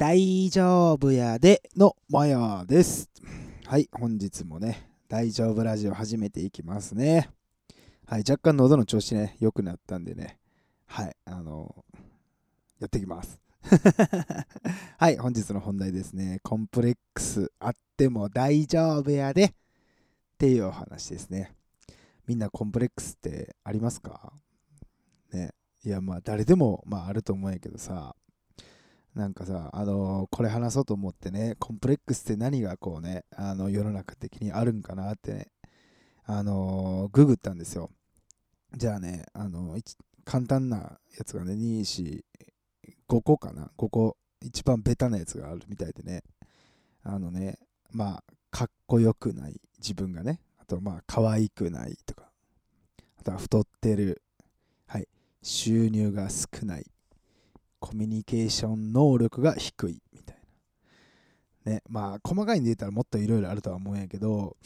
[0.00, 3.10] 大丈夫やでのマヤです。
[3.66, 7.28] はい、本日もね、大丈夫ラジオ始めていきますね。
[8.06, 10.38] はい、若干喉の調子ね、良くなったんでね、
[10.86, 11.84] はい、あの
[12.80, 13.42] やっていきます。
[14.96, 16.40] はい、本日の本題ですね。
[16.44, 19.52] コンプレックスあっても大丈夫やでっ
[20.38, 21.54] ていうお話ですね。
[22.26, 24.32] みんなコンプレックスってありますか？
[25.30, 25.52] ね。
[25.84, 28.16] いや、まあ誰でも、まあ、あると思うんやけどさ、
[29.14, 35.46] なんかさ、あのーこれ話そうと思ってね、コンプレックスって何がこうね、あの世の中的にあるんかなってね、
[36.24, 37.90] あのーググったんですよ。
[38.76, 42.24] じゃあね、あのー簡単なやつがね、2、4、
[43.08, 46.22] 5個かな、5個、一番ベタなやつがあるみたいでね、
[47.02, 47.58] あのね、
[47.90, 52.30] まあ、かっこよくない自分がね、あとまあ、可愛くないとか、
[53.18, 54.22] あとは太ってる、
[54.86, 55.08] はい、
[55.42, 56.86] 収入が少ない、
[57.80, 60.36] コミュニケーション能力が低いみたい
[61.64, 61.72] な。
[61.72, 64.56] ね、まあ細かいんで言ったらもっといろいろあるとは思うんやけど、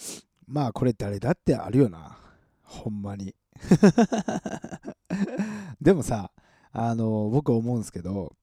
[0.47, 2.19] まあこれ誰だってあるよな。
[2.63, 3.35] ほんまに。
[5.81, 6.31] でもさ、
[6.73, 8.35] あの、僕思うんですけど、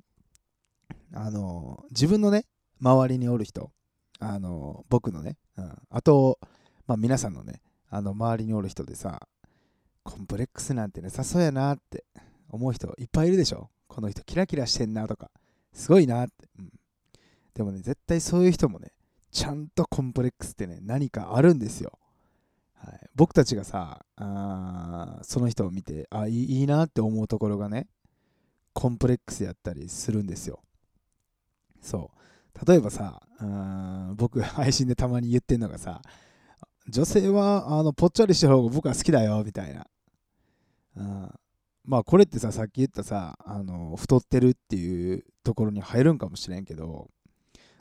[1.14, 2.46] あの、自分のね、
[2.80, 3.72] 周りにおる人、
[4.20, 6.40] あの、僕のね、うん、あと、
[6.88, 9.28] まあ皆さんのね、あの、周りにおる人でさ、
[10.04, 12.06] コンプレックスなんてなさそうやなって
[12.50, 15.30] 思う人いっぱいいるでしょこの人キラキラしてんなとか
[15.74, 16.72] すごいなって、うん、
[17.54, 18.94] でもね絶対そういう人もね
[19.32, 22.00] ちゃんとコンプレックスってね何かあるんですよ、
[22.74, 27.88] はい、僕たちがさあその人を見てあいいなって思うところがね
[28.72, 30.62] コンプレックスやったりするんですよ。
[31.82, 32.66] そう。
[32.66, 33.46] 例えばさうー
[34.12, 36.02] ん僕配信でたまに言ってんのがさ
[36.88, 39.86] 女性はあのぽっちゃりした方が僕は好きだよみたいな、
[40.96, 41.32] うん、
[41.84, 47.08] まあこれってささっき言ったさあの太ってるっていうところに入るんかもしれんけど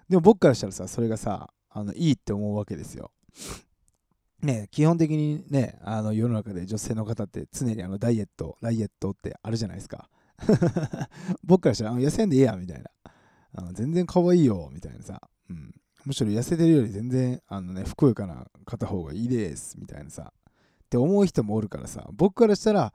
[0.08, 3.12] でも僕からしたらさそれがさあのいいって思うわけですよ。
[4.42, 10.08] ね基本的にねあの世の中で女性の方って常にあのダイエットダイエットってあるじゃないですか。
[11.44, 12.90] 僕からしたらあ痩せんでええやみたいな。
[13.52, 15.74] あの全然可愛いよみたいなさ、うん、
[16.04, 20.32] むしろ痩せてるより全然あのねふくよかな方方がいいですみたいなさ。
[20.32, 22.08] って思う人もおるからさ。
[22.12, 22.92] 僕からしたら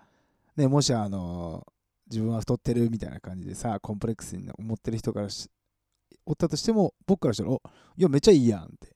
[0.56, 1.66] ね、もしあの
[2.10, 5.50] 自分は太ってるみたいな感じでさコンプレックスに思ってる人からし
[6.26, 7.62] おったとしても僕からしたらお
[7.98, 8.96] いやめっちゃいいやんって。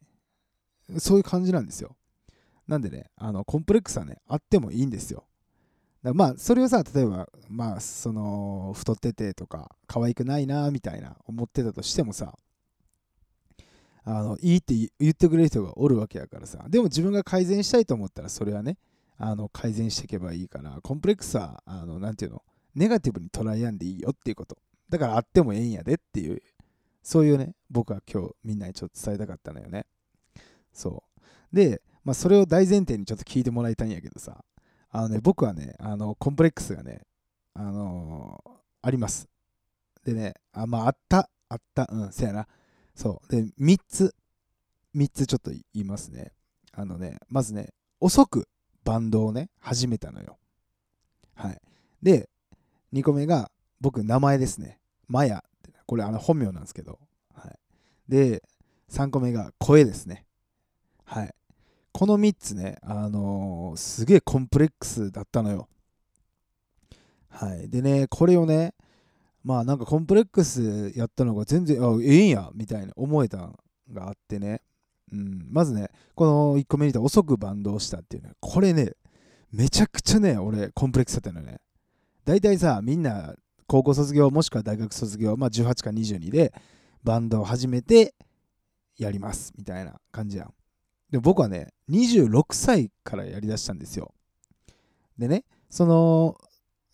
[0.99, 1.95] そういう感じなんですよ。
[2.67, 5.25] なんでねあのコンプレックスはねあってもいいんですよ。
[6.01, 12.37] だまあそれをさ例えばまあその太っててとか可愛くないなみたいな思ってたとしてもさ
[14.03, 16.65] あのいいって言ってくれる人がおるわけやからさ。
[16.69, 18.77] でも自分が改善したいと思ったらそれはね
[19.19, 22.41] あの改善していけばいいからコンプレックスはあのなていうの？
[22.73, 24.57] ネガティブに捉えやんでいいよっていうこと。
[24.89, 26.41] だからあってもええんやでっていう
[27.03, 29.85] そういうね僕は今日みんなにちょっと伝えたかったのよね。
[30.71, 31.03] そ
[31.51, 31.55] う。
[31.55, 34.43] で、まあ、それを大前提にちょっと聞いてもらいたいんやけどさ。
[34.91, 37.01] あのね僕はねあのコンプレックスがね
[37.53, 38.51] あのー
[38.81, 39.27] あります。
[40.05, 42.47] でねあまああったあったうんせやな。
[42.95, 43.31] そう。
[43.31, 44.15] で3つ
[44.95, 46.31] 3つちょっと言いますね。
[46.71, 48.47] あのねまずね遅く
[48.83, 50.37] バンドをね、始めたのよ。
[51.35, 51.61] はい。
[52.01, 52.29] で、
[52.93, 53.51] 2個目が、
[53.81, 54.79] 僕、名前ですね。
[55.07, 55.43] マヤ。
[55.85, 56.99] これ、あの、本名なんですけど。
[57.33, 57.59] はい。
[58.07, 58.43] で、
[58.89, 60.25] 3個目が、声ですね。
[61.05, 61.33] はい。
[61.91, 65.67] この3つね、あのーすげえコンプレックスだったのよ。
[67.29, 67.69] はい。
[67.69, 68.73] でね、これをね、
[69.43, 73.57] まあ、なんかコンプレックスやったのが全然、あ、ええんや、みたいな思えたん
[73.91, 74.61] があってね。
[75.11, 78.93] うん、まずね、この1個目に言った遅くバンドをしたっていうね、これね、
[79.51, 81.59] めちゃくちゃね、俺、コンプレックスだったのよね。
[82.25, 83.35] 大体さ、みんな、
[83.67, 86.53] 高校卒業、もしくは大学卒業、まあ18か22で、
[87.03, 88.13] バンドを始めて、
[88.97, 90.53] やります、みたいな感じやん。
[91.09, 94.13] で、僕はね、26歳からやりだしたんですよ。
[95.17, 96.35] でね、その、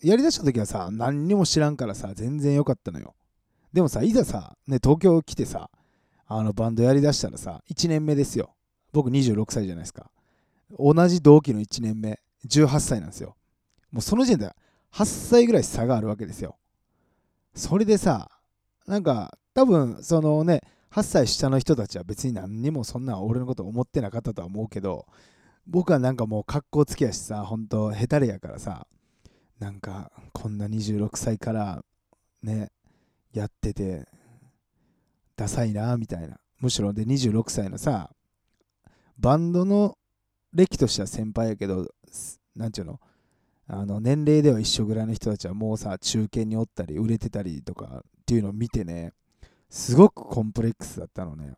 [0.02, 3.16] やりだした時はさ、何にも知らんからさ、全然良かったのよ。
[3.74, 5.70] でもさ、いざさ、ね、東京来てさ、
[6.28, 8.56] あのバンドやりだしたらさ、1年目ですよ。
[8.92, 10.10] 僕26歳じゃないですか。
[10.78, 13.36] 同じ同期の1年目、18歳なんですよ。
[13.92, 14.56] もうその時点で
[14.94, 16.58] 8歳ぐらい差があるわけですよ。
[17.54, 18.30] それでさ、
[18.88, 20.62] なんか多分そのね、
[20.92, 25.06] 8歳下の人たちは別に何にもそんな俺のこと思ってなかったとは思うけど、
[25.68, 28.88] 僕はなんかもう格好つきやしさ、ほんとヘタレやからさ、
[29.60, 31.84] なんかこんな26歳から
[32.42, 32.72] ね、
[33.34, 34.08] やってて、
[35.36, 36.38] ダサいなみたいな。
[36.60, 38.10] むしろで26歳のさ
[39.18, 39.98] バンドの
[40.54, 41.88] 歴としては先輩やけど
[42.56, 43.00] なんていうの？
[43.68, 49.12] あの年齢では一緒ぐらいの人たちはもうさ中堅におったり売れてたりとかっていうのを見てね
[49.70, 51.54] すごくコンプレックスだったのね。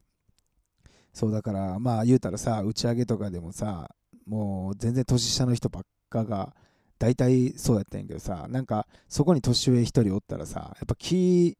[1.14, 3.90] そうだからまあ言うたらさ打ち上げとかでもさ
[4.26, 6.56] もう全然年下の人ばっかが
[7.00, 11.58] 大体そうやったんやけどさなんかそこに年上1人おったらさやっぱ気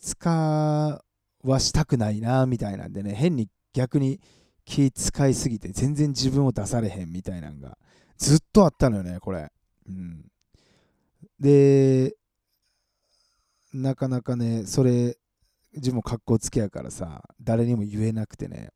[0.00, 1.02] 使
[1.42, 4.20] わしたくないなみたいなんでね変に逆に
[4.64, 7.76] 気使いすぎて全然自分を出されへんみたいなんが
[8.16, 9.50] ずっとあったのよねこれ、
[9.88, 10.24] うん、
[11.40, 12.14] で
[13.72, 15.16] なかなかねそれ
[15.74, 18.70] 自分も格好つけやからさ誰にも言えなくてね。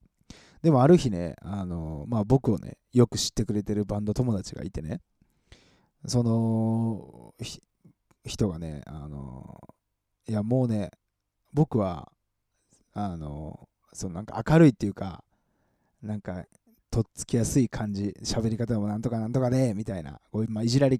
[0.62, 5.00] でもある日ねあの、まあ、僕をねよく知ってくれてるバンド友達がいてね
[6.06, 7.34] その
[8.24, 9.60] 人がねあの
[10.26, 10.90] いやもうね
[11.52, 12.10] 僕は
[12.98, 15.22] あのそのなんか明るいっていうか
[16.02, 16.46] なんか
[16.90, 20.98] とっつきやすい感じ喋り方もなんとかなんとかねみたいなこういう、まあ、いじられ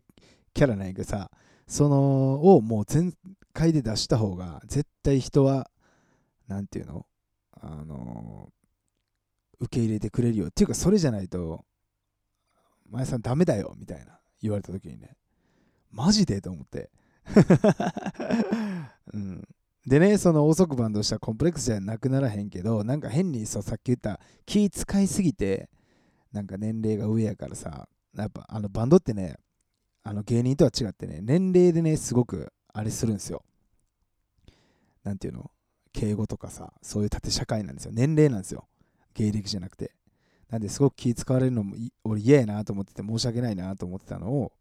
[0.53, 1.31] キャラなんやけどさ
[1.67, 3.15] そのをもう全
[3.55, 5.71] 開で出した方が絶対人は
[6.49, 7.07] 何て言うの
[7.63, 8.51] あの
[9.59, 10.49] 受け入れてくれるよ。
[10.49, 11.65] っていうかそれじゃないと
[12.91, 15.17] 前さんダメだよみたいな言われた時にね
[15.91, 16.91] マジでと思って。
[19.15, 19.49] うん、
[19.87, 25.69] でねその遅くバンドしたコンプレックスじゃなくならへんけどなんか変にそうさっき言った気使いすぎて
[26.33, 29.37] なんか年齢が上やからさやっぱあのバンドってね
[30.03, 33.43] あの芸人とは違ってね年齢でねすごくあれするんですよ。
[35.05, 35.51] なんていうの？
[35.93, 37.93] 敬語とかさそういう縦社会なんですよ。
[37.95, 38.67] 年齢なんですよ。
[39.15, 39.93] 芸歴じゃなくて。
[40.51, 41.75] なんですごく気使われるのも
[42.05, 44.53] 俺嫌やなと思ってて申し訳ないなと思ってたのを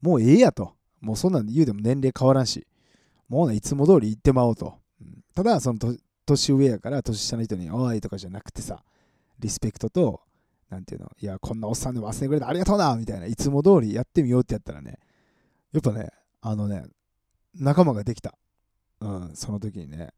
[0.00, 0.72] もうええやと。
[1.00, 2.66] もうそんなん言うでも年齢変わらんし。
[3.28, 4.74] もうねいつも通り言ってまおうと、
[5.34, 5.78] ただその
[6.26, 8.82] 年上やから年下の人に「おい」とかじゃなくてさ
[9.38, 10.20] リスペクトと
[10.70, 14.98] なんていうのいやこんなおっさんでも忘れてくれてありがとうなみたいないつも通りやってみようってやったらね
[15.72, 16.10] やっぱね
[16.40, 16.84] あのね
[17.54, 18.34] 仲間ができた。
[19.00, 20.10] うんその時にね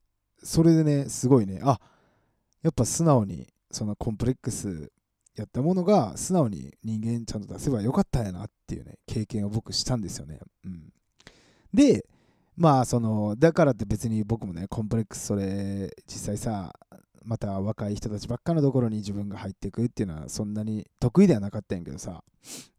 [0.42, 1.78] それでね、すごいね、あ
[2.62, 4.90] やっぱ素直に、そのコンプレックス
[5.36, 10.40] やったものが素直に人間ちゃんと出せばよかったんやなっていうね、経験を僕したんですよね。
[10.64, 10.92] うん、
[11.72, 12.06] で、
[12.60, 16.74] まあその、だからって別に僕もね、コンプレックスそれ、実際さ、
[17.24, 22.22] また若い人たちばっかのところに自分が入っていくっていうのはそんなに得意ではなかったんやけどさ、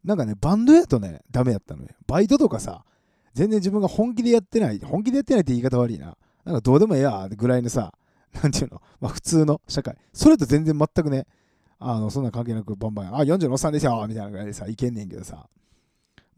[0.04, 1.89] なんかね、バンドやとね、ダメやったのよ。
[2.06, 2.83] バイトとかさ、
[3.33, 6.16] 全然自分が本気でやってない、本気でやってないって言い方悪いな。
[6.45, 7.92] なんかどうでもええやぐらいのさ、
[8.39, 9.98] なんていうの、まあ、普通の社会。
[10.13, 11.25] それと全然全くね、
[11.80, 15.48] あのそんな関係なくバンバン、あ、40のおっさんですよみたいなぐらいでさ、いけんねんけどさ、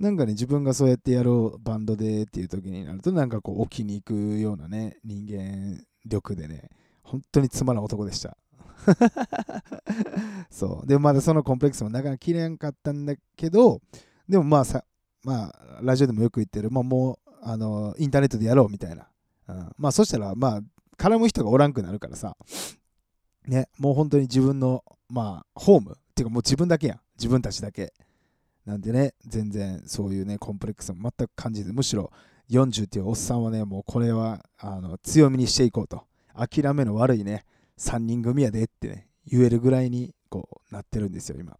[0.03, 6.69] なんかね、自分がそうやってやろう、バンドでっていう時になると、なんかこう、置きに行くようなね、人間力でね、
[7.03, 8.37] 本当につまらん男でした。
[10.51, 10.87] そう。
[10.87, 13.81] で、まだそのコンプレックスもなかなか切れんかったんだけど、
[14.27, 14.83] でもまあさ、
[15.23, 19.07] まあ、ラジオでもよく言ってる、まあもう、あの、インターネットでやろうみたいな。
[19.47, 20.61] うん、まあそしたらまあ
[20.97, 22.35] 絡む人がおらんくなるからさ
[23.45, 27.93] ねもう本当に自分のまあホームっていうかもう自分だけやん自分たちだけ
[28.65, 32.11] なんでね全然そういうねコンプレックスも全く感じずむしろ
[32.49, 37.45] 40っていうおっさんはねもうこれはあの強みにしていこうと諦めの悪いね
[37.79, 41.57] 3人組やでってね言えるぐらいにこうなってるんですよ今、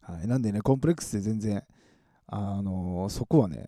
[0.00, 1.62] はい、なんでねコンプレックスで全然
[2.26, 3.66] あのそこはね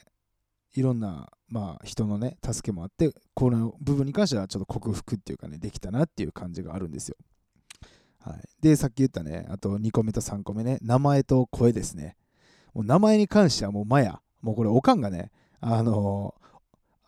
[0.74, 7.16] いろんなまあ、人のね、助けもあって、この部分に関してはちょっと克服っていうかね、できたなっていう感じがあるんですよ。
[8.18, 12.16] はい、で、さっき言ったね、あと2個目と3個目ね、名前と声ですね。
[12.74, 16.34] もう名前に関してはもうマヤ、もうこれ、おかんがね、あの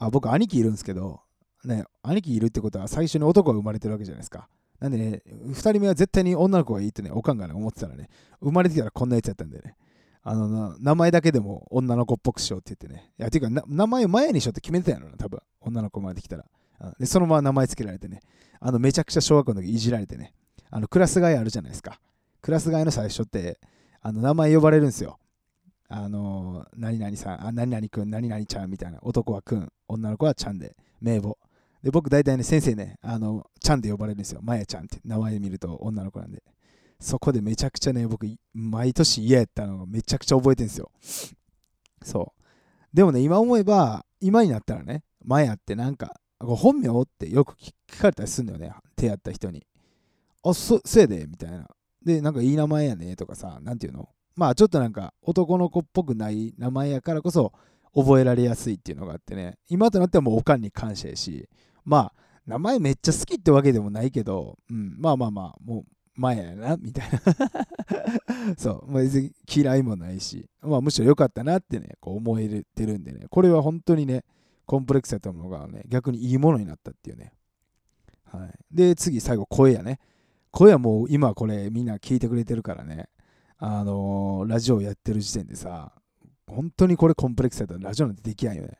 [0.00, 1.20] ー、あ僕、兄貴いるんですけど、
[1.64, 4.48] ね、兄貴いるってことは最初に男が生まれてるわけじゃないですか。
[4.78, 8.08] なんでね、2人目は絶対に女の子がいいってね、おかんがね、思ってたらね、
[8.40, 9.76] 生まれてきたらこんなやつやったんでね、
[10.22, 13.12] あの名前だけでも女の子っぽくしようって言ってね。
[13.18, 15.40] いや、ていうか、名前を前にしようって決めてたやろな、多分。
[15.60, 16.44] 女の子生まれてきたら。
[16.98, 18.20] で、そのまま名前つけられてね。
[18.60, 20.34] あの、めちゃくちゃ小学校の時いじられてね。
[20.70, 22.00] あの、クラス替えあるじゃないですか。
[22.42, 23.60] クラス替えの最初って、
[24.00, 25.18] あの、名前呼ばれるんですよ。
[25.88, 28.98] あの、何々さん、あ、何々くん、何々ちゃんみたいな。
[29.02, 31.38] 男はくん、女の子はちゃんで、名簿。
[31.82, 34.40] で、僕大体ね、先生ね、あの、ちゃんで呼ばれるんですよ。
[34.42, 36.42] まやちゃんって名前見ると女の子なんで。
[36.98, 40.90] そこでめちゃくちゃね、僕、毎年嫌やったのがめちゃくちゃ覚えてるんですよ。
[42.02, 42.96] そう。
[42.96, 49.66] でもね、今思えば、今になったらね、前やってなんか、本名ってよく聞かれたりするんだよね、手やった人に。
[50.42, 51.68] あ、そ、せいでみたいな。
[52.02, 54.08] で、なんかいい名前やねとかさ、なんていうの？
[54.36, 57.52] まあちょっとなんか男の子っぽくない名前やからこそ
[57.94, 61.48] 覚えられやすいっていうのがあってね、今となってはもうおかんに感謝やし、
[61.84, 67.20] まあ名前めっちゃ好きってわけでもないけど、うん、まあまあまあ、もう前やな、みたいな。
[68.56, 74.24] そう、別に嫌いもないし、まあ、むしろ良かったなってね、こう思えてるんでね、これは本当にね、
[74.64, 77.32] コンプレックスやったものがね、逆にいいものになったっていうね、
[78.24, 78.50] はい。
[78.70, 79.98] で、次、最後、声やね。
[80.52, 83.08] 声はもう今これみんな聞いてくれてるからね。
[83.58, 85.92] あのーラジオやってる時点でさ、
[86.46, 88.78] 本当にこれコンプレックスやったらラジオなんてできやんよね。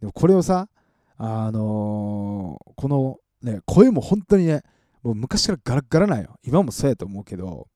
[0.00, 0.68] でもこれをさ、
[1.16, 4.62] あのーこのね、声も本当にね、
[5.02, 6.36] もう昔からガラガラなんよ。
[6.44, 7.68] 今もそうやと思うけど、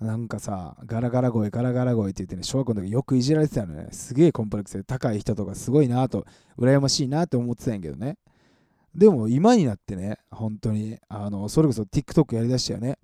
[0.00, 3.88] なんかさ、ガラガラ声、ガラガラ声って言ってね、小学校の時よくいじられてたのね。
[3.92, 6.26] すげえコンプレックスで高い人とかすごいなと、
[6.58, 8.18] 羨ましいなって思ってたんやけどね。
[8.94, 12.98] でも今になってね、本当に、あの、それこそ TikTok やりだしたよね。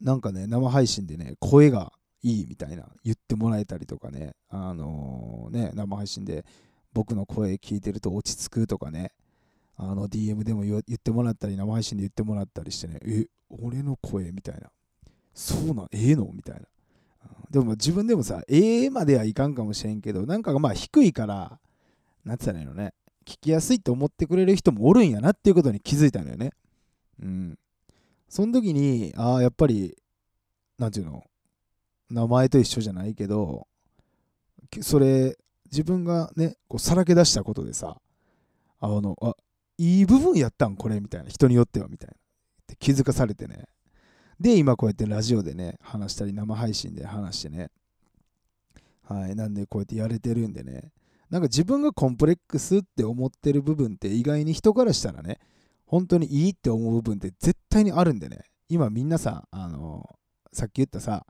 [0.00, 6.44] なんかね、生配信でね、声がいいみたいな言ってもらえたりとかね、あのね、生配信で
[6.92, 9.12] 僕の声聞いてると落ち着くとかね、
[9.76, 14.70] あの DM でも言ってもらったり、生配信で言ってもらったりしてね、え、俺の声みたいな。
[15.34, 16.62] そうなん、ええのみたいな。
[17.50, 21.60] でも自分でもさ、ええまではいかんかもしれんけど、なんかまあ低いから、
[22.24, 22.92] なんつったらいいのね、
[23.24, 26.50] 聞きやすいと思ってくれる人もおるんやなっていうことに気づいたのよね。
[27.22, 27.58] うん。
[28.28, 29.96] その時に、ああ、やっぱり、
[30.78, 31.24] なんていうの、
[32.10, 33.66] 名前と一緒じゃないけど、
[34.80, 35.36] それ、
[35.70, 38.00] 自分がね、こうさらけ出したことでさ、
[38.80, 39.34] あの、あ、
[39.78, 42.14] いい部分やったんこれみたいな、人によってはみたいな。
[42.14, 42.16] っ
[42.66, 43.64] て気づかされてね。
[44.40, 47.70] で、今こうやってラジオでね、話したり、生配信で話してね。
[49.02, 49.34] はい。
[49.34, 50.92] なんでこうやってやれてるんでね。
[51.30, 55.38] なんか自分がコンプレックスって思ってる部分って意外に人からしたらね、
[55.88, 58.44] 本当にいいって思う部分って絶対にあるんでね。
[58.68, 60.16] 今みんなさ、あの
[60.52, 61.24] さっき言ったさ、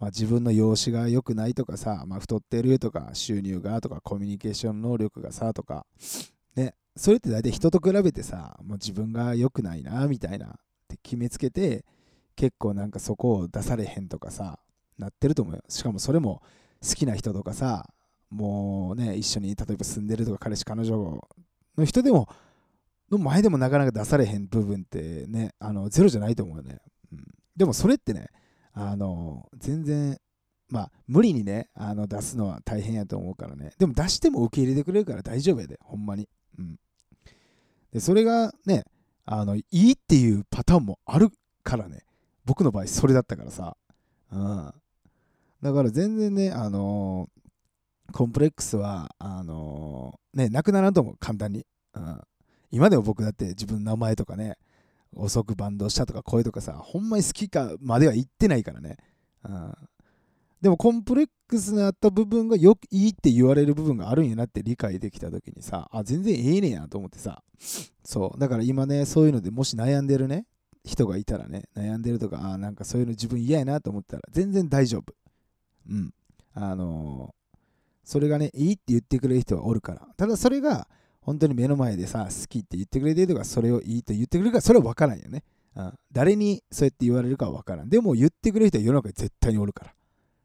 [0.00, 5.86] まあ、自分の容姿が良くないとかさ、まあ、太ってるとか収入がとかコミュニケーション能力がさとか
[6.56, 10.50] ねそれって大体人と比べてさもう自分が良くないなみたいなっ
[10.88, 11.84] て決めつけて
[12.34, 14.58] 結構なんかそこを出されへんとかさ
[14.98, 16.42] なってると思うよしかもそれも
[16.82, 17.86] 好きな人とかさ
[18.30, 20.96] もうね一緒に例えば住んでるとか彼氏彼女
[21.76, 22.28] の人でも
[23.10, 26.78] の前でもなかなか出されへん部分ってねあのゼロじゃないと思うよね、
[27.12, 27.24] うん、
[27.56, 28.28] でもそれってね
[28.72, 30.18] あの全然
[30.68, 33.72] まあ無理にねあの出すのは大変やと思うからね。
[33.78, 36.78] でも出しても受け入れてくれるから大丈夫やでほんまに、うん、
[37.92, 38.84] でそれがね
[39.26, 41.30] あのいいっていうパターンもある
[41.64, 42.04] からね。
[42.44, 43.76] 僕の場合それだったからさ、
[44.32, 44.74] うん、
[45.62, 47.28] だから全然ねあの
[48.12, 51.16] コンプレックスはあのねなくならんと思う。
[51.18, 52.20] 簡単に、うん、
[52.70, 54.56] 今でも僕だって自分の名前とかね
[55.12, 58.96] 遅くバンドしたとか声とかさほんまに好きかまでは言ってないからね、
[59.44, 59.74] うん、
[60.60, 67.42] でもコンプレックスにあった部分がよくいいって言われる部分があるんやなって理解できた時にさあ全然ええねやと思ってさ。
[68.04, 68.38] そう。
[68.40, 70.46] だから今ねそういうのでもし悩んでるね
[70.84, 75.14] 人がいたらね悩んでるとかあなんかそういうの自分嫌やなと思ったら全然大丈夫。
[75.88, 76.14] うん。
[76.54, 77.40] あのー
[78.02, 80.08] それがねいいって言ってくれる人はおるから。
[80.16, 80.88] ただそれが
[81.20, 85.42] 本当に目の前でさ好きって言ってくれてるとかそれをいいと言ってくれるかそれは分からんよね、
[86.12, 87.88] 誰にそうやって言われるかは分からん。
[87.88, 89.94] でも言ってくれる人は世の中に絶対におるから。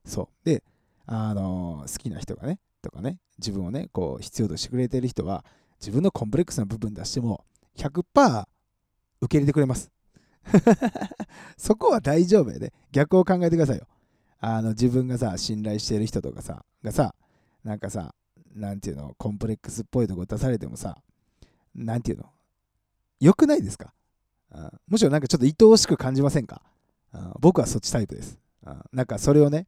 [0.05, 0.45] そう。
[0.45, 0.63] で
[1.07, 5.43] あの好きな人がねとかね自分をねこう必要としてくれてる人は
[5.79, 7.43] 自分のコンプレックスな部分出しても
[7.77, 8.45] 100%
[9.21, 9.91] 受け入れてくれます。
[11.57, 12.73] そこは大丈夫やで。
[12.91, 13.87] 逆を考えてくださいよ。
[14.39, 17.15] あの自分がさ信頼してる人とかさがさ
[17.63, 18.13] なんかさ
[18.55, 20.97] なんていうのコンプレックスっぽいとこ出されてもさ
[21.75, 22.29] なんていうの？
[23.19, 23.93] 良くないですか、
[24.53, 26.61] うんむしろなんかちょっと愛おしく感じませんか、
[27.13, 29.67] うん僕はそっちタイプです、うんなんかそれをね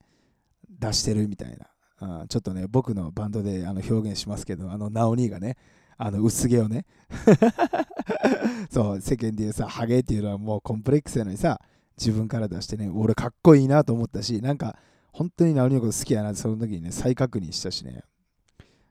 [0.70, 1.58] 出してるみたい
[2.00, 5.58] な、うんちょっとね僕のバンドであの表現しますけどあのナオニーがね
[5.98, 6.86] あの薄毛をね
[8.70, 11.60] そう世間で言うさハゲっていうのはもうコンプレックスやのにさ
[11.98, 14.77] 自分から出してね俺かっこいいなと思ったしなんか
[15.12, 18.03] 本当にナオニーのこと好きやなってその時にね再確認したしね。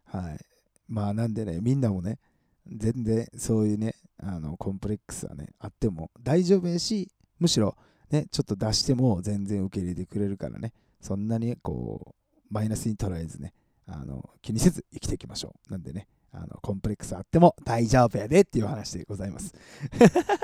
[0.07, 0.41] はい。
[0.89, 2.19] まあなんでねみんなもね
[2.67, 7.77] 全然そういうねあのコンプレックスはねあっても大丈夫やしむしろ
[8.11, 12.15] ねちょっと出しても全然受け入れてくれるからねそんなにこう
[12.51, 13.53] マイナスに捉えずね
[13.89, 15.73] あの気にせず生きていきましょう。
[15.73, 19.55] なんでねあのコンプレックスあっても大丈夫やでっていう話でございます。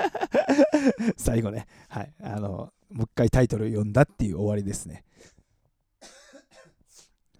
[1.17, 2.13] 最後ねはい。
[2.21, 5.03] あのもう一回タイトル読んだっていう終わりですね。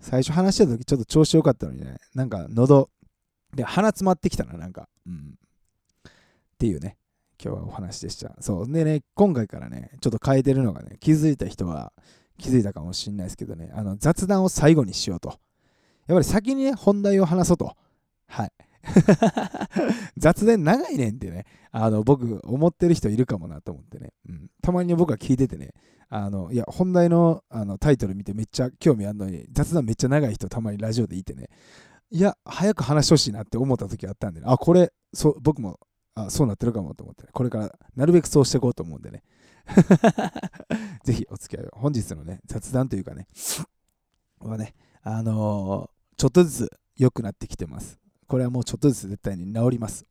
[0.03, 1.95] 最初話した時ちょっと調子良かったのにね。
[2.13, 2.89] なんか喉
[3.55, 4.89] で鼻詰まってきたななんか。
[5.07, 5.36] うん。
[6.05, 6.12] っ
[6.60, 6.98] ていうね。
[7.43, 8.36] 今日はお話でした。
[8.41, 8.72] そう。
[8.72, 11.93] でね今回からねちょっと変えてるのがね気づいた人は
[12.38, 13.72] 気づいたかもしんないですけどね。
[13.74, 15.29] あの雑談を最後にしようと。
[15.29, 15.38] やっ
[16.17, 17.75] ぱり先にね本題を話そうと。
[18.27, 18.51] はい。
[20.17, 25.73] 雑談長いねんってねあの僕思ってる人いるかもなと思ってね、うん、たまに僕は聞いててね
[26.09, 31.49] あのいや本題のあのタイトル見てめっちゃ興味あるのに雑談めっちゃ長い人たまにラジオでいてね
[32.11, 35.79] いや早く話してほしいなって思った時あったんで、ね、あこれそ僕も
[36.15, 39.23] あ、そうなってるかもと思って、ね、これからなるべくそうしていこうと思うんでね。
[41.03, 41.69] ぜひお付き合いを。
[41.73, 43.27] 本日のね、雑談というかね、
[44.39, 47.99] はね、あのー、ちょっとずつ良くなってきてます。
[48.27, 50.06] これはもうちょっとずつ絶対に治ります。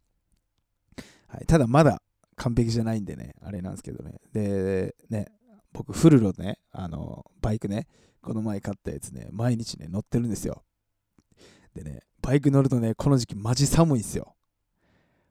[1.28, 2.02] はい、ただまだ
[2.36, 4.14] 完璧じゃないんでね、あれなんですけどね。
[4.32, 5.26] で、ね、
[5.72, 7.86] 僕、フルロね、あの、バイクね、
[8.20, 10.62] この前買ったやつね、毎日ね、乗ってるんですよ。
[11.74, 14.34] でね、バイク乗るとね、この時期マジ寒いんですよ。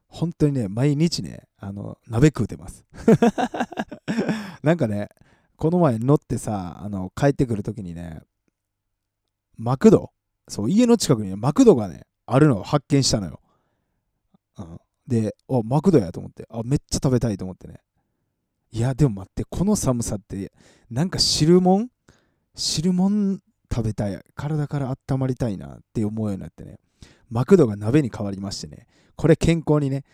[0.08, 2.84] 本当にね、毎日ね、あの、鍋食うてます。
[4.62, 5.08] なんかね、
[5.56, 8.20] この前乗ってさ、あの、帰ってくるときにね、
[9.56, 10.12] マクド？
[10.48, 13.40] そう、家の近くにね、マクドがね、あるのを発見したのよ。
[14.58, 17.80] うん、で、あ、マクドやと思って、あ、めっちゃ食べたいと思ってね。
[18.70, 20.52] いや、でも待って、この寒さって、
[20.90, 21.88] なんか汁もん
[22.54, 24.18] 汁もん食べたい。
[24.34, 26.78] 体から温まりたいなって思うようになってね。
[27.28, 28.86] マクドが鍋に変わりましてね。
[29.16, 30.04] これ健康にね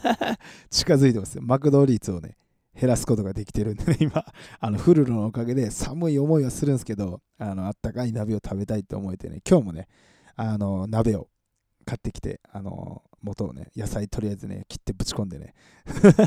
[0.70, 1.42] 近づいてますよ。
[1.42, 2.36] マクド率をね、
[2.78, 4.24] 減らすことができてるんでね、 今、
[4.60, 9.88] あのフルルのおかげで寒い思いはするんですけど、あのあったかい鍋を食べたいと思えてね、今日もね、
[10.34, 11.28] あの鍋を
[11.86, 15.54] 買ってきて、あの元をね、野菜とりあえずね、切ってぶち込んでね。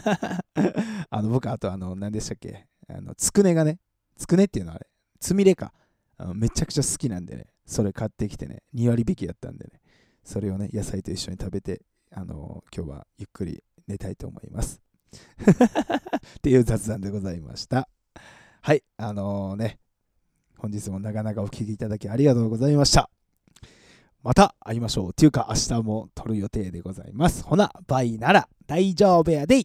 [1.11, 3.79] あの僕、あと、あの、何でしたっけ、あのつくねがね、
[4.17, 4.87] つくねっていうのはあれ、
[5.19, 5.73] つみれか
[6.17, 6.33] あの。
[6.33, 9.81] めちゃくちゃ好きなんでね、それ買ってきてね、2割引きやったんでね、
[10.23, 14.81] それをね、野菜と一緒に食べて、あの今日はゆっくり寝たいと思います。
[15.11, 17.89] っていう雑談でございました。
[18.61, 19.79] はい、あのー、ね、
[20.57, 23.09] 本日もなかなかお聴きいただきありがとうございました。
[24.23, 25.13] また会いましょう。
[25.13, 27.43] ていうか明日も撮る予定でございます。
[27.43, 29.63] ほな、バイなら大丈夫やで